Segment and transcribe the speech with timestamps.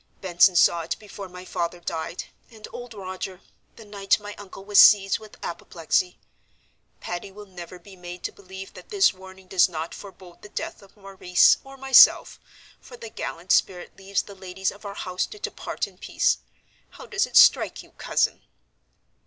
[0.19, 3.39] Benson saw it before my father died, and old Roger,
[3.75, 6.17] the night my uncle was seized with apoplexy.
[6.99, 10.81] Patty will never be made to believe that this warning does not forebode the death
[10.81, 12.39] of Maurice or myself,
[12.79, 16.39] for the gallant spirit leaves the ladies of our house to depart in peace.
[16.89, 18.41] How does it strike you, Cousin?"